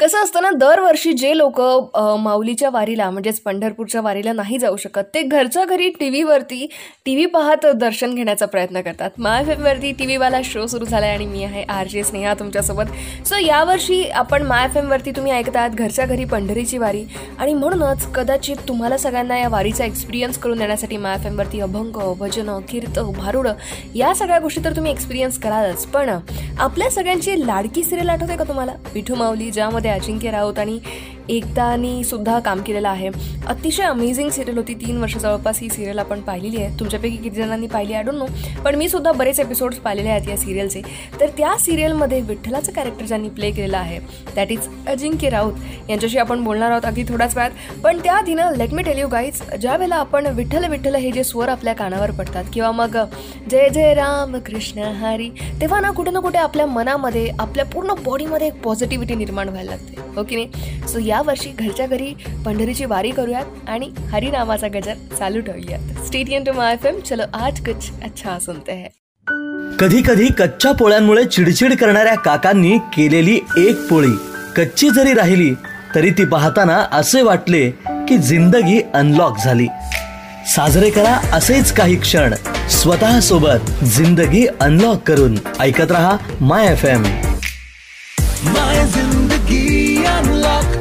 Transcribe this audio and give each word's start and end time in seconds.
कसं 0.00 0.22
असतं 0.24 0.42
ना 0.42 0.50
दरवर्षी 0.56 1.12
जे 1.12 1.36
लोक 1.36 1.60
माऊलीच्या 2.22 2.68
वारीला 2.72 3.08
म्हणजेच 3.10 3.40
पंढरपूरच्या 3.42 4.00
वारीला 4.00 4.32
नाही 4.32 4.58
जाऊ 4.58 4.76
शकत 4.76 5.04
ते 5.14 5.22
घरच्या 5.22 5.64
घरी 5.64 5.88
टी 6.00 6.08
व्हीवरती 6.10 6.66
टी 7.04 7.14
व्ही 7.14 7.24
पाहत 7.26 7.66
दर्शन 7.76 8.14
घेण्याचा 8.14 8.46
प्रयत्न 8.46 8.80
करतात. 8.80 9.10
माय 9.18 9.44
फेमवरती 9.44 9.90
टी 9.98 10.06
व्हीवाला 10.06 10.40
शो 10.44 10.66
सुरू 10.66 10.84
झाला 10.84 11.06
आहे 11.06 11.14
आणि 11.14 11.26
मी 11.26 11.42
आहे 11.44 11.62
आर 11.68 11.86
जे 11.86 12.02
स्नेहा 12.04 12.34
तुमच्यासोबत. 12.38 12.92
सो 13.26 13.38
यावर्षी 13.38 14.02
आपण 14.04 14.42
माय 14.42 14.68
फेमवरती 14.68 14.78
एमवरती 14.78 15.10
तुम्ही 15.16 15.32
ऐकतात 15.32 15.70
घरच्या 15.70 16.06
घरी 16.06 16.24
पंढरीची 16.24 16.78
वारी. 16.78 17.04
आणि 17.38 17.54
म्हणूनच 17.54 18.06
कदाचित 18.14 18.56
तुम्हाला 18.68 18.98
सगळ्यांना 18.98 19.38
या 19.38 19.48
वारीचा 19.48 19.84
एक्सपिरियन्स 19.84 20.38
करून 20.38 20.58
देण्यासाठी 20.58 20.96
माय 20.96 21.16
फेमवरती 21.24 21.60
अभंग 21.60 21.98
भजनं 22.20 22.60
कीर्त 22.70 22.98
भारुड 23.18 23.48
या 23.94 24.14
सगळ्या 24.14 24.38
गोष्टी 24.38 24.64
तर 24.64 24.76
तुम्ही 24.76 24.92
एक्सपिरियन्स 24.92 25.38
करालच. 25.40 25.86
पण 25.86 26.10
आपल्या 26.58 26.90
सगळ्यांची 26.90 27.38
लाडकी 27.46 27.84
सिरियल 27.84 28.08
आठवते 28.08 28.36
का 28.36 28.44
तुम्हाला? 28.44 28.72
विठू 28.94 29.14
माऊली 29.14 29.50
ज्यामध्ये 29.50 29.87
अजिंक्य 29.90 30.30
राऊत 30.30 30.58
आणि 30.58 30.78
एकतानी 31.28 32.02
सुद्धा 32.04 32.38
काम 32.40 32.60
केलेलं 32.62 32.88
आहे. 32.88 33.08
अतिशय 33.46 33.82
अमेझिंग 33.82 34.30
सिरियल 34.30 34.56
होती. 34.56 34.74
तीन 34.76 34.98
वर्ष 34.98 35.16
जवळपास 35.16 35.58
ही 35.60 35.68
सिरियल 35.68 35.98
आपण 35.98 36.20
पाहिलेली 36.20 36.62
आहे. 36.62 36.78
तुमच्यापैकी 36.80 37.16
किती 37.16 37.36
जणांनी 37.36 37.66
पाहिली? 37.66 37.94
आय 37.94 38.02
नो 38.02 38.26
पण 38.64 38.74
मी 38.74 38.88
सुद्धा 38.88 39.12
बरेच 39.12 39.40
एपिसोड्स 39.40 39.78
पाहिलेले 39.78 40.08
आहेत 40.08 40.28
या 40.28 40.36
सिरियलचे 40.36 40.82
तर 41.20 41.26
त्या 41.38 41.56
सिरियलमध्ये 41.58 42.20
विठ्ठलाचं 42.20 42.72
कॅरेक्टर 42.72 43.04
ज्यांनी 43.06 43.28
प्ले 43.28 43.50
केलेलं 43.50 43.76
आहे 43.76 43.98
दॅट 44.36 44.52
इज 44.52 44.68
अजिंक्य 44.88 45.28
राऊत. 45.30 45.52
यांच्याशी 45.88 46.18
आपण 46.18 46.44
बोलणार 46.44 46.70
आहोत 46.70 46.84
अगदी 46.84 47.04
थोड्याच 47.08 47.36
वेळात. 47.36 47.50
पण 47.84 47.98
त्या 48.04 48.20
दिनं 48.20 48.56
let 48.56 48.74
me 48.74 48.82
tell 48.82 48.98
you 48.98 49.08
guys 49.08 49.40
ज्या 49.60 49.76
वेळेला 49.76 49.96
आपण 49.96 50.26
विठ्ठल 50.36 50.68
विठ्ठल 50.70 50.94
हे 50.94 51.10
जे 51.12 51.24
स्वर 51.24 51.48
आपल्या 51.48 51.74
कानावर 51.74 52.10
पडतात 52.10 52.44
किंवा 52.52 52.70
मग 52.72 52.96
जय 53.50 53.68
जय 53.68 53.94
राम 53.94 54.36
कृष्ण 54.46 54.78
हरी 55.00 55.28
तेव्हा 55.60 55.80
ना 55.80 55.90
कुठे 55.90 56.10
ना 56.10 56.20
कुठे 56.20 56.38
आपल्या 56.38 56.66
मनामध्ये 56.66 57.28
आपल्या 57.38 57.64
पूर्ण 57.64 57.94
बॉडीमध्ये 58.04 58.46
एक 58.46 58.60
पॉझिटिव्हिटी 58.62 59.14
निर्माण 59.14 59.48
व्हायला 59.48 59.70
लागते. 59.70 60.00
हो 60.16 60.22
की 60.24 60.36
नाही? 60.36 60.80
सो 60.88 60.98
या 60.98 61.17
वर्षी 61.22 61.50
घरच्या 61.50 61.86
घरी 61.86 62.12
पंढरीची 62.44 62.84
वारी 62.84 63.10
करूयात 63.10 63.68
आणि 63.68 63.90
हरिनामाचा 64.12 64.68
गजर 64.68 64.94
चालू 65.18 65.40
ठेवूयात. 65.40 66.04
Stay tuned 66.06 66.44
to 66.44 66.52
My 66.52 66.76
FM 66.86 67.00
चलो 67.00 67.22
आज 67.34 67.60
कुछ 67.60 67.90
अच्छा 68.04 68.38
सुनते 68.38 68.72
हैं. 68.72 68.88
कधी 69.78 70.02
कधी 70.02 70.26
कच्च्या 70.38 70.72
पोळ्यांमुळे 70.72 71.24
चिडचिड 71.24 71.76
करणाऱ्या 71.76 72.14
काकांनी 72.14 72.78
केलेली 72.78 73.34
एक 73.58 73.86
पोळी. 73.86 74.12
कच्ची 74.56 74.88
जरी 74.90 75.12
राहिली 75.14 75.52
तरी 75.94 76.10
ती 76.10 76.24
पाहताना 76.24 76.76
असे 76.92 77.22
वाटले 77.22 77.70
की 78.08 78.18
जिंदगी 78.18 78.80
अनलॉक 78.94 79.38
झाली. 79.44 79.66
साजरे 80.46 80.90
करा 80.90 81.12
असेच 81.32 81.72
काही 81.72 81.96
क्षण. 81.96 82.34
स्वतः 82.70 83.18
सोबत 83.20 83.84
जिंदगी 83.84 84.46
अनलॉक 84.60 85.02
करून. 85.02 85.38
ऐकत 85.60 85.92
रहा 85.92 86.16
माय 86.40 86.72
एफ 86.72 86.84
एम 86.84 87.02
माय 88.44 88.84
जिंदगी 88.86 90.04
अनलॉक 90.04 90.76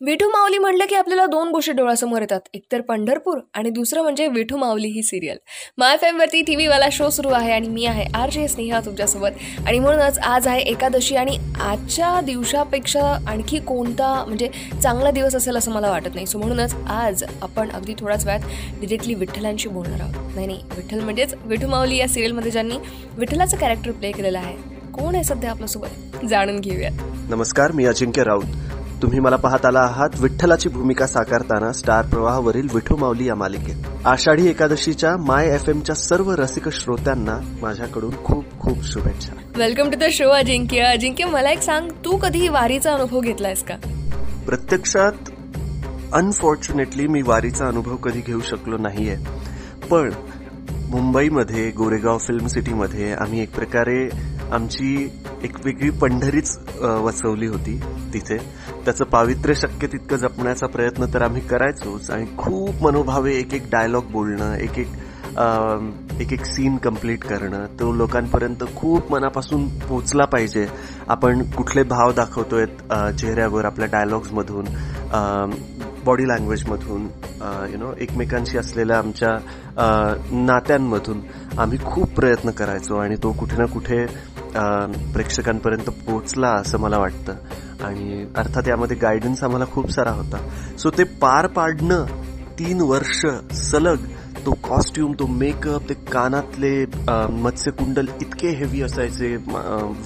विठू 0.00 0.28
माऊली 0.28 0.58
म्हटलं 0.58 0.86
की 0.86 0.94
आपल्याला 0.94 1.24
दोन 1.26 1.48
गोष्टी 1.50 1.72
डोळ्यासमोर 1.72 2.20
येतात. 2.20 2.40
एकतर 2.54 2.80
पंढरपूर 2.80 3.38
आणि 3.54 3.70
दुसरं 3.70 4.02
म्हणजे 4.02 4.26
विठू 4.26 4.56
माऊली 4.56 4.88
ही 4.88 5.02
सिरियल 5.02 5.36
माय 5.78 5.96
फेमवरती 5.96 6.42
टी 6.42 6.54
व्हीवाला 6.56 6.88
शो 6.92 7.08
सुरू 7.10 7.28
आहे 7.28 7.52
आणि 7.52 7.68
मी 7.68 7.84
आहे 7.86 8.04
आर 8.14 8.30
जे 8.30 8.46
स्नेहा 8.48 8.80
तुमच्यासोबत. 8.84 9.30
आणि 9.66 9.78
म्हणूनच 9.78 10.18
आज 10.18 10.46
आहे 10.48 10.60
एकादशी 10.60 11.16
आणि 11.16 11.36
आजच्या 11.60 12.20
दिवसापेक्षा 12.20 13.02
आणखी 13.28 13.58
कोणता 13.58 14.12
म्हणजे 14.26 14.48
चांगला 14.82 15.10
दिवस 15.10 15.36
असेल 15.36 15.56
असं 15.56 15.72
मला 15.72 15.90
वाटत 15.90 16.14
नाही. 16.14 16.26
सो 16.26 16.38
म्हणूनच 16.38 16.74
आज 16.88 17.24
आपण 17.42 17.70
अगदी 17.70 17.94
थोड्याच 17.98 18.26
वेळात 18.26 18.80
डिरेक्टली 18.80 19.14
विठ्ठलांशी 19.14 19.68
बोलणार 19.68 20.00
आहोत. 20.00 20.34
नाही 20.34 20.46
नाही 20.46 20.62
विठ्ठल 20.76 21.00
म्हणजेच 21.00 21.34
विठू 21.44 21.68
माऊली 21.68 21.96
या 21.96 22.08
सिरियलमध्ये 22.08 22.50
ज्यांनी 22.50 22.78
विठ्ठलाचं 23.16 23.56
कॅरेक्टर 23.56 23.90
प्ले 23.90 24.12
केलेलं 24.12 24.38
आहे. 24.38 24.56
कोण 24.92 25.14
आहे 25.14 25.24
सध्या 25.24 25.50
आपल्यासोबत? 25.50 26.24
जाणून 26.26 26.60
घेऊया 26.60 26.90
नमस्कार 27.30 27.72
मी 27.72 27.84
अजिंक्य 27.86 28.22
राऊत. 28.24 28.67
तुम्ही 29.02 29.20
मला 29.20 29.36
पाहत 29.36 29.66
आला 29.66 29.80
आहात 29.80 30.20
विठ्ठलाची 30.20 30.68
भूमिका 30.68 31.06
साकारताना 31.06 31.70
स्टार 31.72 32.06
प्रवाहावरील 32.06 32.68
विठू 32.72 32.96
माऊली 32.96 33.26
या 33.26 33.34
मालिकेत. 33.34 33.84
आषाढी 34.06 34.46
एकादशीच्या 34.48 35.16
माय 35.16 35.48
एफ 35.54 35.68
एमच्या 35.68 35.94
सर्व 35.94 36.32
रसिक 36.38 36.68
श्रोत्यांना 36.68 37.38
माझ्याकडून 37.62 38.14
खूप 38.24 38.44
खूप 38.60 38.84
शुभेच्छा. 38.84 39.34
Welcome 39.56 39.90
to 39.90 39.98
the 40.00 40.08
show 40.12 40.28
Ajinkya. 40.30 40.80
Ajinkya 40.82 41.24
मला 41.24 41.50
एक 41.50 41.62
सांग 41.62 41.88
तू 42.04 42.16
कधी 42.16 42.48
वारीचा 42.48 42.94
अनुभव 42.94 43.20
घेतलायस 43.20 43.62
का? 43.64 43.76
प्रत्यक्षात 44.46 45.30
अनफॉर्च्युनेटली 46.14 47.06
मी 47.06 47.22
वारीचा 47.22 47.66
अनुभव 47.66 47.96
कधी 47.96 48.20
घेऊ 48.26 48.40
शकलो 48.40 48.78
नाहीये. 48.78 49.16
पण 49.90 50.10
मुंबईमध्ये 50.90 51.70
गोरेगाव 51.70 52.18
फिल्म 52.18 52.46
सिटीमध्ये 52.46 53.12
आम्ही 53.14 53.42
एक 53.42 53.54
प्रकारे 53.54 54.08
आमची 54.52 55.10
एक 55.42 55.56
वेगळी 55.64 55.90
पंढरीच 55.90 56.58
वसवली 56.80 57.46
होती 57.46 57.80
तिथे. 58.14 58.36
त्याचं 58.84 59.04
पावित्र्य 59.04 59.54
शक्य 59.54 59.86
तितकं 59.86 60.16
जपण्याचा 60.16 60.66
प्रयत्न 60.66 61.06
तर 61.14 61.22
आम्ही 61.22 61.40
करायचोच 61.40 62.10
आणि 62.10 62.26
खूप 62.38 62.82
मनोभावे 62.82 63.34
एक 63.34 63.54
एक 63.54 63.70
डायलॉग 63.72 64.10
बोलणं 64.10 64.54
एक 64.54 64.78
एक 64.78 64.88
एक 66.20 66.32
एक 66.32 66.44
सीन 66.44 66.76
कंप्लीट 66.76 67.24
करणं 67.24 67.66
तो 67.80 67.92
लोकांपर्यंत 67.92 68.62
खूप 68.76 69.12
मनापासून 69.12 69.66
पोचला 69.88 70.24
पाहिजे. 70.24 70.66
आपण 71.08 71.42
कुठले 71.56 71.82
भाव 71.82 72.12
दाखवतोय 72.12 72.64
चेहऱ्यावर 73.18 73.64
आपल्या 73.64 73.88
डायलॉग्समधून 73.92 74.64
बॉडी 76.04 76.26
लँग्वेजमधून 76.28 77.06
यु 77.72 77.78
नो 77.78 77.92
एकमेकांशी 78.00 78.58
असलेल्या 78.58 78.98
आमच्या 78.98 79.36
नात्यांमधून 80.46 81.20
आम्ही 81.58 81.78
खूप 81.84 82.14
प्रयत्न 82.14 82.50
करायचो 82.50 82.96
आणि 82.96 83.16
तो 83.22 83.32
कुठे 83.32 83.56
ना 83.56 83.64
कुठे 83.64 84.04
प्रेक्षकांपर्यंत 85.12 85.90
पोचला 86.06 86.50
असं 86.60 86.78
मला 86.80 86.98
वाटतं. 86.98 87.34
आणि 87.84 88.24
अर्थात 88.36 88.68
यामध्ये 88.68 88.96
गायडन्स 89.02 89.42
आम्हाला 89.44 89.64
खूप 89.72 89.90
सारा 89.92 90.10
होता. 90.10 90.38
सो 90.78 90.90
ते 90.98 91.04
पार 91.20 91.46
पाडणं 91.56 92.04
तीन 92.58 92.80
वर्ष 92.80 93.26
सलग 93.54 94.06
तो 94.46 94.52
कॉस्ट्युम 94.64 95.12
तो 95.18 95.26
मेकअप 95.26 95.88
ते 95.88 95.94
कानातले 96.12 96.72
मत्स्यकुंडल 97.42 98.06
इतके 98.20 98.48
हेवी 98.56 98.82
असायचे 98.82 99.34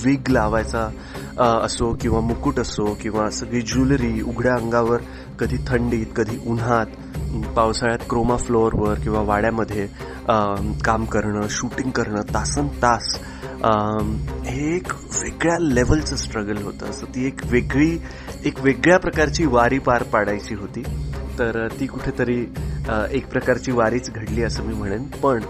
विग 0.04 0.28
लावायचा 0.28 0.88
असो 1.64 1.92
किंवा 2.00 2.20
मुकुट 2.20 2.58
असो 2.60 2.92
किंवा 3.02 3.28
सगळी 3.30 3.60
ज्वेलरी 3.62 4.20
उघड्या 4.22 4.54
अंगावर 4.54 5.02
कधी 5.40 5.56
थंडीत 5.68 6.06
कधी 6.16 6.38
उन्हात 6.46 7.46
पावसाळ्यात 7.56 8.08
क्रोमा 8.10 8.36
फ्लोअरवर 8.36 8.94
किंवा 8.94 9.20
वाड्यामध्ये 9.26 9.86
काम 10.84 11.04
करणं 11.04 11.46
शूटिंग 11.50 11.90
करणं 11.90 12.32
तासन 12.34 12.66
तास 12.82 13.16
हे 13.64 14.74
एक 14.76 14.92
वेगळ्या 15.22 15.58
लेवलचं 15.58 16.16
स्ट्रगल 16.16 16.62
होतं. 16.62 16.90
असं 16.90 17.06
ती 17.14 17.26
एक 17.26 17.40
वेगळी 17.50 17.96
एक 18.44 18.60
वेगळ्या 18.62 18.98
प्रकारची 18.98 19.44
वारी 19.46 19.78
पार 19.78 20.02
पाडायची 20.12 20.54
होती. 20.54 20.82
तर 21.38 21.66
ती 21.80 21.86
कुठेतरी 21.86 22.38
एक 23.16 23.26
प्रकारची 23.30 23.72
वारीच 23.72 24.10
घडली 24.10 24.42
असं 24.44 24.64
मी 24.64 24.74
म्हणेन. 24.74 25.04
पण 25.22 25.44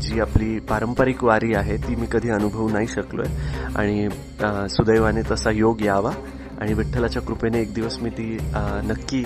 जी 0.00 0.20
आपली 0.20 0.58
पारंपरिक 0.68 1.22
वारी 1.24 1.54
आहे 1.54 1.76
ती 1.86 1.94
मी 1.96 2.06
कधी 2.12 2.30
अनुभवू 2.30 2.68
नाही 2.68 2.86
शकलो 2.86 3.22
आहे 3.26 3.74
आणि 3.78 4.08
सुदैवाने 4.70 5.22
तसा 5.30 5.50
योग 5.50 5.82
यावा. 5.82 6.12
आणि 6.60 6.74
विठ्ठलाच्या 6.74 7.22
कृपेने 7.22 7.60
एक 7.60 7.72
दिवस 7.74 7.98
मी 8.02 8.10
ती 8.10 8.36
नक्की 8.90 9.22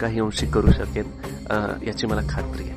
काही 0.00 0.20
अंशी 0.20 0.46
करू 0.46 0.72
शकेन 0.72 1.06
याची 1.86 2.06
मला 2.06 2.20
खात्री 2.28 2.62
आहे. 2.62 2.73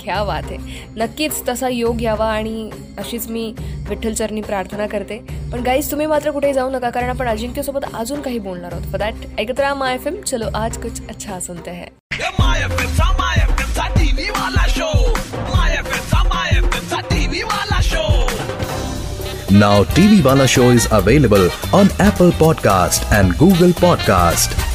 क्या 0.00 0.22
बात 0.24 0.42
आहे 0.50 0.58
नक्कीच 0.96 1.48
तसा 1.48 1.68
योग 1.68 2.02
यावा 2.02 2.26
आणि 2.26 2.70
अशीच 2.98 3.28
मी 3.28 3.54
विठ्ठलचरणी 3.88 4.40
प्रार्थना 4.40 4.86
करते. 4.86 5.18
पण 5.52 5.60
गाईज 5.60 5.90
तुम्ही 5.90 6.06
मात्र 6.06 6.30
कुठे 6.30 6.52
जाऊ 6.52 6.70
नका 6.70 6.90
कारण 6.90 7.08
आपण 7.08 7.28
अजिंक्यसोबत 7.28 7.80
अजून 7.94 8.22
काही 8.22 8.38
बोलणार 8.38 8.72
आहोत. 8.72 8.84
फॉर 8.84 8.96
दॅट 8.96 9.14
ऐकत 9.38 9.60
राहा 9.60 9.74
माय 9.74 9.98
फ़िल्म 9.98 10.22
चलो 10.22 10.46
आज 10.54 10.78
कुछ 10.78 11.00
अच्छा 11.08 11.40
सुनते 11.40 11.70
हैं. 11.70 11.86
Now 19.60 19.76
TV 19.96 20.16
Wala 20.24 20.46
show 20.46 20.66
is 20.76 20.84
available 20.98 21.46
on 21.78 21.88
Apple 22.06 22.32
Podcast 22.42 23.06
and 23.18 23.36
Google 23.42 23.72
Podcast. 23.84 24.67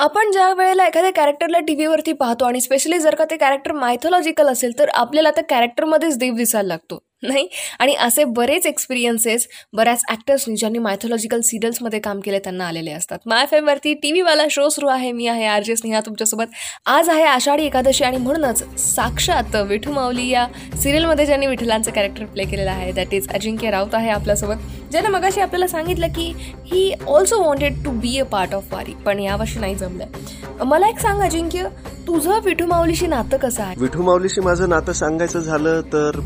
आपण 0.00 0.30
ज्या 0.32 0.52
वेळेला 0.54 0.86
एखाद्या 0.86 1.10
कॅरेक्टरला 1.12 1.58
टी 1.58 1.74
व्हीवरती 1.74 2.12
पाहतो 2.12 2.44
आणि 2.44 2.60
स्पेशली 2.60 2.98
जर 2.98 3.14
का 3.14 3.24
ते 3.30 3.36
कॅरेक्टर 3.36 3.72
मायथॉलॉजिकल 3.72 4.48
असेल 4.48 4.78
तर 4.78 4.88
आपल्याला 4.94 5.30
त्या 5.30 5.44
कॅरेक्टरमध्येच 5.44 6.18
देव 6.18 6.34
दिसायला 6.34 6.68
लागतो. 6.68 6.98
नाही? 7.22 7.46
आणि 7.78 7.94
असे 7.94 8.24
बरेच 8.24 8.66
एक्सपिरियन्सेस 8.66 9.46
बऱ्याच 9.72 10.02
ॲक्टर्सनी 10.08 10.56
ज्यांनी 10.56 10.78
मायथॉलॉजिकल 10.78 11.40
सिरियल्समध्ये 11.40 11.98
काम 12.00 12.20
केले 12.20 12.38
त्यांना 12.38 12.66
आलेले 12.66 12.90
असतात. 12.90 13.18
माय 13.26 13.46
फेमवरती 13.50 13.94
टी 13.94 14.12
व्हीवाला 14.12 14.46
शो 14.50 14.68
सुरू 14.68 14.88
आहे. 14.88 15.12
मी 15.12 15.26
आहे 15.26 15.46
आर 15.46 15.62
जे 15.62 15.76
स्नेहा. 15.76 16.00
तुमच्यासोबत 16.00 16.54
आज 16.86 17.08
आहे 17.08 17.24
आषाढी 17.24 17.64
एकादशी 17.66 18.04
आणि 18.04 18.16
म्हणूनच 18.16 18.62
साक्षात 18.80 19.56
विठू 19.68 19.92
माऊली 19.92 20.28
या 20.28 20.46
सिरियलमध्ये 20.82 21.26
ज्यांनी 21.26 21.46
विठ्ठलांचं 21.46 21.90
कॅरेक्टर 21.90 22.24
प्ले 22.24 22.44
केलेलं 22.44 22.70
आहे. 22.70 22.92
दॅट 22.92 23.14
इज 23.14 23.28
अजिंक्य 23.28 23.70
राऊत 23.70 23.94
आहे 23.94 24.10
आपल्यासोबत. 24.10 24.56
ज्यानं 24.90 25.10
मगाशी 25.10 25.40
आपल्याला 25.40 25.66
सांगितलं 25.66 26.08
की 26.08 26.32
ही 26.66 26.92
also 27.08 27.42
wanted 27.42 27.84
to 27.84 27.90
be 27.90 28.18
a 28.18 28.24
part 28.24 28.54
of 28.54 28.72
Wari 28.72 28.94
पण 29.06 29.18
यावर्षी 29.20 29.58
नाही 29.58 29.74
जमलं. 29.74 30.64
मला 30.64 30.88
एक 30.88 30.98
सांग 30.98 31.20
अजिंक्य 31.22 31.68
तुझं 32.06 32.40
विठू 32.44 32.66
माऊलीशी 32.66 33.06
नातं 33.06 33.36
कसं 33.36 33.62
आहे? 33.62 33.74
विठू 33.78 34.02
माऊलीशी 34.02 34.40
माझं 34.40 34.68
नातं 34.68 34.92
सांगायचं 34.92 35.40
झालं 35.40 35.80
तर 35.92 36.20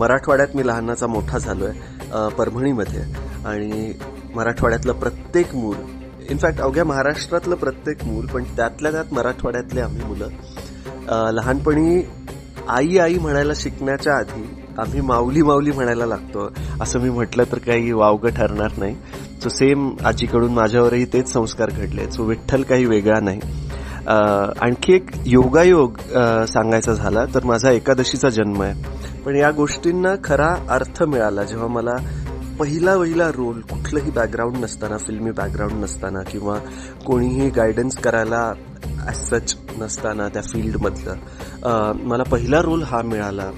मराठवाड्यात 0.00 0.56
मी 0.56 0.66
लहानाचा 0.66 1.06
मोठा 1.06 1.38
झालो 1.38 1.66
आहे 1.66 2.28
परभणीमध्ये. 2.36 3.02
आणि 3.46 3.92
मराठवाड्यातलं 4.34 4.92
प्रत्येक 4.92 5.54
मूल 5.54 5.76
इनफॅक्ट 6.30 6.60
अवघ्या 6.60 6.84
महाराष्ट्रातलं 6.84 7.54
प्रत्येक 7.56 8.04
मूल 8.04 8.26
पण 8.26 8.44
त्यातल्या 8.56 8.90
त्यात 8.92 9.12
मराठवाड्यातले 9.14 9.80
आम्ही 9.80 10.04
मुलं 10.04 11.30
लहानपणी 11.34 12.02
आई 12.68 12.98
आई 12.98 13.18
म्हणायला 13.18 13.52
शिकण्याच्या 13.56 14.16
आधी 14.16 14.42
आम्ही 14.78 15.00
माऊली 15.00 15.42
माऊली 15.42 15.70
म्हणायला 15.72 16.06
लागतो. 16.06 16.46
असं 16.82 17.00
मी 17.00 17.10
म्हटलं 17.10 17.44
तर 17.52 17.58
काही 17.58 17.92
वावगं 17.92 18.30
ठरणार 18.36 18.72
नाही. 18.78 18.94
सो 19.42 19.48
सेम 19.48 19.90
आजीकडून 20.04 20.52
माझ्यावरही 20.54 21.04
तेच 21.12 21.32
संस्कार 21.32 21.70
घडले. 21.70 22.10
सो 22.10 22.24
विठ्ठल 22.24 22.62
काही 22.62 22.84
वेगळा 22.84 23.18
नाही. 23.20 23.40
आणखी 24.60 24.94
एक 24.94 25.10
योगायोग 25.26 25.98
सांगायचा 26.48 26.94
झाला 26.94 27.24
तर 27.34 27.44
माझा 27.44 27.70
एकादशीचा 27.70 28.28
जन्म 28.28 28.62
आहे. 28.62 28.99
पण 29.24 29.36
या 29.36 29.50
गोष्टींना 29.50 30.14
खरा 30.24 30.54
अर्थ 30.70 31.02
मिळाला 31.02 31.42
जेव्हा 31.44 31.66
मला 31.68 31.96
पहिला 32.58 32.96
पहिला 32.98 33.28
रोल 33.28 33.60
कुठलंही 33.70 34.10
बॅकग्राऊंड 34.10 34.56
नसताना 34.56 34.96
फिल्मी 34.98 35.30
बॅकग्राऊंड 35.30 35.82
नसताना 35.84 36.22
किंवा 36.30 36.58
कोणीही 37.06 37.48
गायडन्स 37.56 37.96
करायला 37.96 38.52
सच 39.14 39.54
नसताना 39.78 40.28
त्या 40.28 40.42
फील्डमधलं 40.42 41.96
मला 42.08 42.22
पहिला 42.22 42.60
रोल 42.62 42.82
हा 42.82 43.00
मिळाला. 43.02 43.50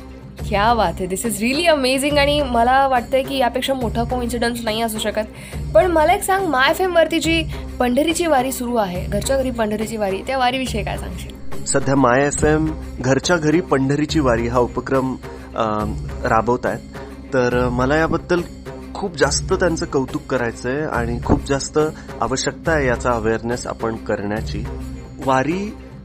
क्या 0.49 0.73
बात 0.75 0.93
आहे 0.99 1.07
दिस 1.07 1.25
इज 1.27 1.41
रिअली 1.41 1.67
अमेझिंग 1.67 2.19
आणि 2.19 2.41
मला 2.51 2.87
वाटतंय 2.89 3.23
की 3.23 3.37
यापेक्षा 3.39 3.75
मोठा 3.75 4.03
कोइन्सिडन्स 4.11 4.61
नाही 4.65 4.83
असू 4.83 4.99
शकत. 4.99 5.25
पण 5.75 5.91
मला 5.93 6.15
एक 6.15 6.23
सांग 6.23 6.47
माय 6.51 6.71
एफ 6.71 6.81
वरती 6.95 7.21
जी 7.21 7.43
पंढरीची 7.81 8.27
वारी 8.27 8.53
सुरू 8.53 8.77
आहे 8.77 9.05
घरच्या 9.07 9.37
घरी 9.37 9.51
पंढरीची 9.59 9.97
वारी 9.97 10.23
त्या 10.27 10.39
वारीविषयी 10.39 10.83
काय 10.85 10.97
सांगशील? 10.99 11.31
सध्या 11.73 11.97
माय 11.97 12.27
एफ 12.27 12.45
एम 12.45 12.67
घरच्या 13.01 13.37
घरी 13.37 13.61
पंढरीची 13.71 14.21
वारी 14.21 14.49
हा 14.49 14.59
उपक्रम 14.59 15.15
राबवत 15.55 16.67
आहेत 16.67 17.33
तर 17.35 17.69
मला 17.73 17.97
याबद्दल 17.97 18.41
खूप 18.95 19.17
जास्त 19.19 19.53
त्यांचं 19.53 19.87
कौतुक 19.93 20.23
करायचं 20.31 20.69
आहे 20.71 20.83
आणि 20.97 21.19
खूप 21.25 21.47
जास्त 21.49 21.79
आवश्यकता 22.21 22.73
आहे 22.73 22.87
याचा 22.87 23.13
अवेअरनेस 23.13 23.67
आपण 23.67 23.97
करण्याची. 24.07 24.63
वारी 25.27 25.59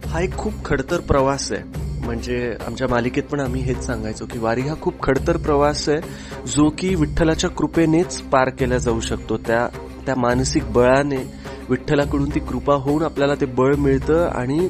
हा 0.06 0.22
एक 0.22 0.38
खूप 0.38 0.54
खडतर 0.66 1.00
प्रवास 1.08 1.52
आहे. 1.52 1.64
म्हणजे 2.06 2.56
आमच्या 2.68 2.88
मालिकेत 2.88 3.24
पण 3.32 3.40
आम्ही 3.40 3.62
हेच 3.62 3.86
सांगायचो 3.86 4.26
की 4.32 4.40
वारी 4.40 4.62
हा 4.62 4.76
खूप 4.82 5.02
खडतर 5.04 5.38
प्रवास 5.38 5.88
आहे 5.90 6.48
जो 6.48 6.70
की 6.78 6.94
विठ्ठलाच्या 6.96 7.50
कृपेनेच 7.50 8.22
पार 8.32 8.50
केला 8.50 8.78
जाऊ 8.78 9.00
शकतो. 9.00 9.38
त्या 9.38 9.68
त्या 10.06 10.16
मानसिक 10.18 10.72
बळाने 10.74 11.24
विठ्ठलाकडून 11.70 12.30
ती 12.36 12.40
कृपा 12.40 12.76
होऊन 12.84 13.04
आपल्याला 13.04 13.36
ते 13.42 13.46
बळ 13.46 13.76
मिळतं 13.76 14.28
आणि 14.30 14.68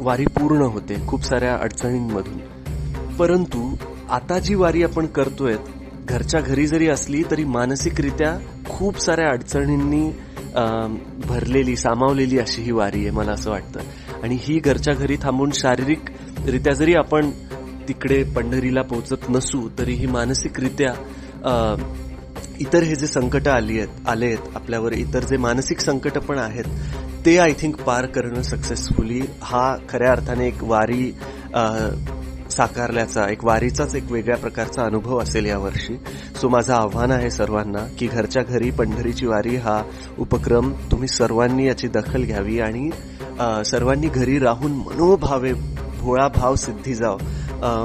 वारी 0.00 0.24
पूर्ण 0.34 0.62
होते 0.62 1.00
खूप 1.06 1.24
साऱ्या 1.24 1.54
अडचणींमधून. 1.54 2.40
परंतु 3.18 3.74
आता 4.10 4.38
जी 4.38 4.54
वारी 4.54 4.82
आपण 4.82 5.06
करतोय 5.16 5.56
घरच्या 6.06 6.40
घरी 6.40 6.66
जरी 6.66 6.88
असली 6.88 7.22
तरी 7.30 7.44
मानसिकरित्या 7.44 8.36
खूप 8.68 8.98
साऱ्या 9.00 9.28
अडचणींनी 9.30 10.08
भरलेली 11.26 11.76
सामावलेली 11.76 12.38
अशी 12.38 12.62
ही 12.62 12.70
वारी 12.72 13.00
आहे 13.00 13.10
मला 13.10 13.32
असं 13.32 13.50
वाटतं. 13.50 13.80
आणि 14.22 14.38
ही 14.42 14.58
घरच्या 14.58 14.94
घरी 14.94 15.16
थांबून 15.22 15.50
शारीरिकरित्या 15.54 16.72
जरी 16.74 16.94
आपण 16.94 17.30
तिकडे 17.88 18.22
पंढरीला 18.36 18.82
पोहोचत 18.82 19.28
नसू 19.30 19.68
तरी 19.78 19.94
ही 19.94 20.06
मानसिकरित्या 20.06 20.92
इतर 22.60 22.82
हे 22.82 22.94
जे 22.96 23.06
संकट 23.06 23.48
आली 23.48 23.78
आहेत 23.78 24.08
आले 24.08 24.26
आहेत 24.26 24.56
आपल्यावर 24.56 24.92
इतर 24.92 25.24
जे 25.24 25.36
मानसिक 25.36 25.80
संकट 25.80 26.18
पण 26.18 26.38
आहेत 26.38 26.64
ते 27.26 27.36
आय 27.38 27.52
थिंक 27.60 27.76
पार 27.76 28.06
करणं 28.06 28.42
सक्सेसफुली 28.42 29.20
हा 29.42 29.76
खऱ्या 29.88 30.10
अर्थाने 30.12 30.46
एक 30.48 30.62
वारी 30.64 31.10
साकारल्याचा 32.50 33.26
एक 33.30 33.44
वारीचाच 33.44 33.94
एक 33.94 34.10
वेगळ्या 34.12 34.36
प्रकारचा 34.36 34.82
अनुभव 34.82 35.18
असेल 35.18 35.46
यावर्षी 35.46 35.96
सो 36.40 36.48
माझं 36.48 36.74
आव्हान 36.74 37.10
आहे 37.10 37.30
सर्वांना 37.30 37.86
की 37.98 38.06
घरच्या 38.06 38.42
घरी 38.42 38.70
पंढरीची 38.70 39.26
वारी 39.26 39.56
हा 39.56 39.82
उपक्रम 40.18 40.72
तुम्ही 40.90 41.08
सर्वांनी 41.08 41.66
याची 41.66 41.88
दखल 41.88 42.24
घ्यावी 42.24 42.60
आणि 42.60 42.90
सर्वांनी 43.66 44.08
घरी 44.08 44.38
राहून 44.38 44.72
मनोभावे 44.72 45.52
भोळा 46.00 46.28
भाव 46.28 46.54
सिद्धी 46.54 46.94
जाव. 46.94 47.18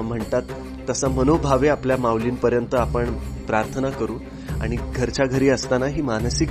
म्हणतात 0.03 0.41
तसं 0.89 1.11
मनोभावे 1.11 1.67
आपल्या 1.67 1.97
माऊलींपर्यंत 1.97 2.75
आपण 2.75 3.13
प्रार्थना 3.47 3.89
करू 3.89 4.17
आणि 4.61 4.75
घरच्या 4.95 5.25
घरी 5.25 5.49
असताना 5.49 5.85
ही 5.85 6.01
मानसिक 6.01 6.49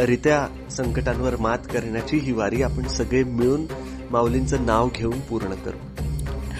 रित्या 0.00 0.46
संकटांवर 0.70 1.36
मात 1.36 1.66
करण्याची 1.72 2.16
ही 2.16 2.32
वारी 2.32 2.62
आपण 2.62 2.88
सगळे 2.88 3.22
मिळून 3.24 3.66
माऊलींचं 4.10 4.66
नाव 4.66 4.88
घेऊन 4.94 5.20
पूर्ण 5.20 5.54
करू. 5.54 6.03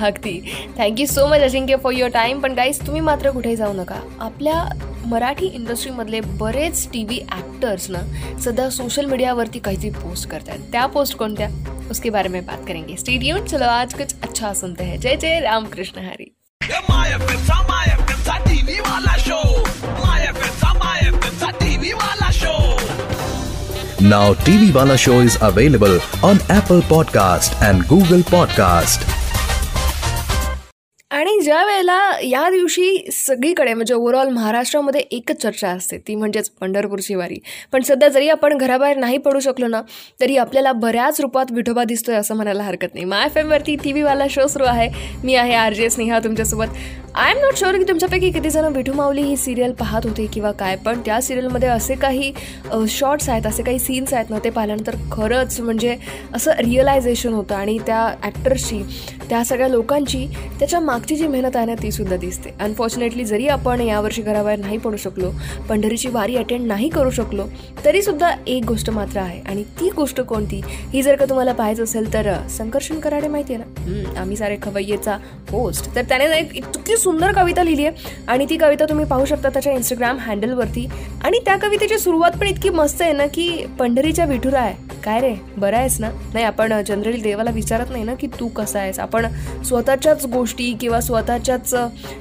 अगदी. 0.00 0.40
Thank you 0.78 1.06
so 1.06 1.26
much 1.26 1.40
Ajinkya 1.40 1.76
for 1.76 1.92
your 1.92 2.10
time 2.10 2.40
पण 2.40 2.52
गाईज 2.52 2.80
तुम्ही 2.86 3.00
मात्र 3.00 3.30
कुठेही 3.30 3.56
जाऊ 3.56 3.72
नका. 3.72 4.00
आपल्या 4.20 4.64
मराठी 5.06 5.46
इंडस्ट्रीमधले 5.46 6.20
बरेच 6.20 6.88
टी 6.92 7.04
व्ही 7.04 7.20
ॲक्टर्स 7.32 7.90
ना 7.90 7.98
सध्या 8.40 8.70
सोशल 8.70 9.04
मीडियावरती 9.04 9.58
काहीतरी 9.58 9.90
पोस्ट 9.90 10.28
करतात 10.28 10.58
त्या 10.72 10.86
पोस्ट 10.86 11.16
कोणत्या? 11.16 11.48
उसके 11.90 12.10
बारे 12.10 12.28
में 12.28 12.44
बात 12.46 12.66
करेंगे. 12.68 12.96
स्टेडियम 12.96 13.44
चलो 13.44 13.64
आज 13.64 13.94
कुछ 13.94 14.14
अच्छा 14.22 14.52
सुनते 14.54 14.84
हैं. 14.84 15.00
जय 15.00 15.16
जय 15.16 15.40
रामकृष्ण 15.40 16.00
हरी. 16.00 16.34
माया 16.90 17.18
फिरचा 17.18 17.60
माया 17.62 17.96
फिरचा 17.96 18.38
टीव्ही 18.38 18.80
वाला 18.80 19.16
शो 19.18 19.40
माया 20.04 20.32
फिरचा 20.32 20.72
माया 20.72 21.10
फिरचा 21.20 21.50
टीव्ही 21.50 21.92
वाला 21.92 22.30
show 22.32 22.52
Now 24.04 24.34
TV 24.46 24.66
Wala 24.72 24.96
show 24.98 25.20
is 25.26 25.36
available 25.40 25.98
on 26.22 26.40
Apple 26.50 26.82
Podcast 26.90 27.54
and 27.68 27.86
Google 27.92 28.24
Podcast. 28.32 29.13
या 32.24 32.48
दिवशी 32.50 33.10
सगळीकडे 33.12 33.72
म्हणजे 33.74 33.94
ओव्हरऑल 33.94 34.28
महाराष्ट्रामध्ये 34.28 35.00
एकच 35.10 35.40
चर्चा 35.42 35.68
असते 35.68 35.98
ती 36.08 36.14
म्हणजेच 36.14 36.48
पंढरपूरची 36.60 37.14
वारी 37.14 37.38
पण 37.72 37.82
सध्या 37.82 38.08
जरी 38.08 38.28
आपण 38.28 38.56
घराबाहेर 38.56 38.96
नाही 38.96 39.18
पडू 39.18 39.40
शकलो 39.40 39.66
ना 39.68 39.80
तरी 40.20 40.36
आपल्याला 40.36 40.72
बऱ्याच 40.74 41.20
रूपात 41.20 41.52
विठोबा 41.52 41.84
दिसतोय 41.84 42.14
असं 42.14 42.36
म्हणायला 42.36 42.62
हरकत 42.62 42.94
नाही. 42.94 43.04
माय 43.04 43.26
एफ 43.26 43.62
टी 43.66 43.92
व्हीवाला 43.92 44.26
शो 44.30 44.46
सुरू 44.48 44.64
आहे. 44.64 44.88
मी 45.24 45.34
आहे 45.34 45.54
आर 45.54 45.72
जे 45.72 45.90
स्नेहा 45.90 46.18
तुमच्यासोबत. 46.24 46.66
आय 47.14 47.30
एम 47.30 47.38
नॉट 47.38 47.56
शुअर 47.56 47.76
की 47.78 47.84
तुमच्यापैकी 47.88 48.30
किती 48.32 48.50
जण 48.50 48.64
विठू 48.74 48.92
माऊली 48.92 49.22
ही 49.22 49.36
सिरियल 49.36 49.72
पाहत 49.80 50.06
होते 50.06 50.26
किंवा 50.34 50.50
काय 50.52 50.76
पण 50.84 51.00
त्या 51.04 51.20
सिरियलमध्ये 51.22 51.68
असे 51.68 51.94
काही 51.94 52.32
शॉर्ट्स 52.90 53.28
आहेत 53.28 53.46
असे 53.46 53.62
काही 53.62 53.78
सीन्स 53.78 54.12
आहेत 54.14 54.30
ना 54.30 54.38
ते 54.44 54.50
पाहिल्यानंतर 54.50 54.96
खरंच 55.12 55.60
म्हणजे 55.60 55.96
असं 56.34 56.52
रिअलायझेशन 56.58 57.32
होतं. 57.34 57.54
आणि 57.54 57.78
त्या 57.86 58.02
ॲक्टर्सची 58.22 58.82
त्या 59.30 59.42
सगळ्या 59.44 59.68
लोकांची 59.68 60.26
त्याच्या 60.58 60.80
मागची 60.80 61.16
जी 61.16 61.26
मेहनत 61.26 61.56
आहे 61.56 61.66
ना 61.66 61.74
ती 61.82 61.90
सुद्धा 61.92 62.16
दिसते. 62.16 62.50
अनफॉर्च्युनेटली 62.60 63.24
जरी 63.24 63.46
आपण 63.48 63.80
यावर्षी 63.80 64.22
घराबाहेर 64.22 64.58
नाही 64.58 64.78
पडू 64.78 64.96
शकलो 64.96 65.30
पंढरीची 65.68 66.08
वारी 66.08 66.36
अटेंड 66.36 66.66
नाही 66.66 66.88
करू 66.88 67.10
शकलो 67.10 67.46
तरी 67.84 68.02
सुद्धा 68.02 68.30
एक 68.46 68.64
गोष्ट 68.64 68.90
मात्र 68.90 69.18
आहे. 69.20 69.40
आणि 69.40 69.62
ती 69.80 69.90
गोष्ट 69.96 70.20
कोणती? 70.20 70.60
ही 70.92 71.02
जर 71.02 71.16
का 71.16 71.24
तुम्हाला 71.24 71.52
पाहायचं 71.52 71.84
असेल 71.84 72.12
तर 72.14 72.32
संकर्षण 72.50 73.00
कराडे 73.00 73.28
माहिती 73.28 73.54
आहे 73.54 73.62
ना 73.64 74.20
आम्ही 74.20 74.36
सारे 74.36 74.56
खवय्येचा 74.62 75.16
पोस्ट 75.50 75.94
तर 75.94 76.02
त्याने 76.08 76.24
एक 76.38 76.54
इतकी 76.56 76.96
सुंदर 76.96 77.32
कविता 77.32 77.62
लिहिली 77.62 77.86
आहे 77.86 78.22
आणि 78.28 78.46
ती 78.50 78.56
कविता 78.56 78.84
तुम्ही 78.88 79.04
पाहू 79.06 79.24
शकता 79.24 79.48
त्याच्या 79.48 79.72
इंस्टाग्राम 79.72 80.18
हँडलवरती 80.20 80.86
आणि 81.24 81.38
त्या 81.44 81.56
कवितेची 81.58 81.98
सुरुवात 81.98 82.38
पण 82.40 82.46
इतकी 82.46 82.70
मस्त 82.70 83.02
आहे 83.02 83.12
ना 83.12 83.26
की 83.34 83.48
पंढरीच्या 83.78 84.24
विठुरा 84.24 84.60
आहे 84.60 84.92
काय 85.04 85.20
रे? 85.20 85.32
बरं 85.56 85.76
आहेस 85.76 85.98
ना? 86.00 86.08
नाही 86.32 86.44
आपण 86.44 86.72
जनरली 86.86 87.20
देवाला 87.22 87.50
विचारत 87.50 87.90
नाही 87.90 88.04
ना 88.04 88.14
की 88.14 88.26
तू 88.38 88.46
कसा 88.48 88.78
आहेस? 88.80 88.98
आपण 89.14 89.62
स्वतःच्याच 89.64 90.24
गोष्टी 90.26 90.72
किंवा 90.80 91.00
स्वतःच्याच 91.00 91.74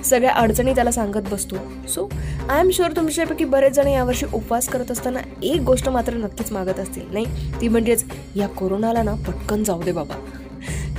सगळ्या 0.06 0.32
अडचणी 0.32 0.74
त्याला 0.76 0.92
सांगत 0.92 1.30
बसतो. 1.32 1.56
सो 1.88 2.08
आय 2.50 2.60
एम 2.60 2.70
शुअर 2.70 2.92
तुमच्यापैकी 2.92 3.46
बरेच 3.46 3.74
जण 3.74 3.88
यावर्षी 3.88 4.26
उपवास 4.34 4.68
करत 4.70 4.92
असताना 4.92 5.20
एक 5.44 5.62
गोष्ट 5.62 5.90
मात्र 5.90 6.14
नक्कीच 6.14 6.52
मागत 6.52 6.80
असतील 6.80 7.12
नाही? 7.14 7.26
ती 7.62 7.68
म्हणजेच 7.68 8.06
या 8.36 8.48
कोरोनाला 8.48 9.04
ना 9.04 9.14
पटकन 9.28 9.64
जाऊ 9.64 9.84
दे 9.84 9.92
बाबा. 9.92 10.16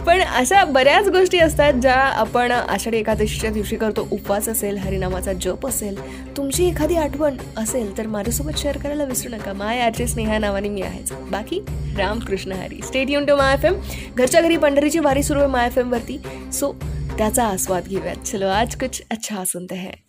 पण 0.07 0.21
अशा 0.21 0.65
बऱ्याच 0.65 1.09
गोष्टी 1.09 1.39
असतात 1.39 1.73
ज्या 1.73 1.95
आपण 1.95 2.53
आषाढी 2.53 2.99
एकादशीच्या 2.99 3.51
दिवशी 3.51 3.77
करतो. 3.77 4.07
उपवास 4.13 4.49
असेल 4.49 4.79
हरिनामाचा 4.79 5.33
जप 5.33 5.67
असेल 5.67 5.97
तुमची 6.37 6.67
एखादी 6.67 6.97
आठवण 6.97 7.37
असेल 7.57 7.97
तर 7.99 8.07
माझ्यासोबत 8.07 8.59
शेअर 8.59 8.77
करायला 8.79 9.05
विसरू 9.05 9.35
नका. 9.37 9.53
माय 9.53 9.81
आरचे 9.81 10.07
स्नेहा 10.07 10.39
नावाने 10.39 10.69
मी 10.69 10.83
आहेच. 10.83 11.13
बाकी 11.31 11.61
रामकृष्ण 11.99 12.53
हरी. 12.53 12.81
स्टेट 12.85 13.11
युन 13.11 13.27
टू 13.27 13.37
माय 13.37 13.55
एफ 13.55 13.65
एम. 13.65 13.81
घरच्या 14.17 14.41
घरी 14.41 14.57
पंढरीची 14.57 14.99
वारी 14.99 15.23
सुरू 15.23 15.41
आहे 15.41 15.49
माय 15.49 15.67
एफ 15.67 15.79
एमवरती 15.79 16.21
सो 16.53 16.73
त्याचा 17.19 17.45
आस्वाद 17.45 17.89
घेऊयात. 17.89 18.25
चलो 18.27 18.49
आज 18.49 18.77
कुछ 18.77 19.03
अच्छा 19.11 19.45
सुनते 19.47 19.75
हैं. 19.75 20.04